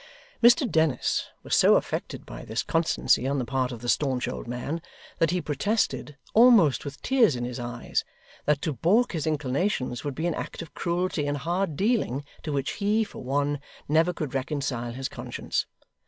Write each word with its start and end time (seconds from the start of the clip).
Mr 0.41 0.67
Dennis 0.67 1.27
was 1.43 1.55
so 1.55 1.75
affected 1.75 2.25
by 2.25 2.43
this 2.43 2.63
constancy 2.63 3.27
on 3.27 3.37
the 3.37 3.45
part 3.45 3.71
of 3.71 3.81
the 3.81 3.87
staunch 3.87 4.27
old 4.27 4.47
man, 4.47 4.81
that 5.19 5.29
he 5.29 5.39
protested 5.39 6.17
almost 6.33 6.83
with 6.83 6.99
tears 7.03 7.35
in 7.35 7.45
his 7.45 7.59
eyes 7.59 8.03
that 8.45 8.63
to 8.63 8.73
baulk 8.73 9.11
his 9.11 9.27
inclinations 9.27 10.03
would 10.03 10.15
be 10.15 10.25
an 10.25 10.33
act 10.33 10.63
of 10.63 10.73
cruelty 10.73 11.27
and 11.27 11.37
hard 11.37 11.75
dealing 11.77 12.25
to 12.41 12.51
which 12.51 12.71
he, 12.77 13.03
for 13.03 13.21
one, 13.23 13.59
never 13.87 14.11
could 14.11 14.33
reconcile 14.33 14.93
his 14.93 15.07
conscience. 15.07 15.67